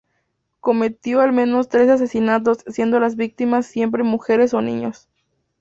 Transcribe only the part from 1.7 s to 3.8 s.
asesinatos, siendo las víctimas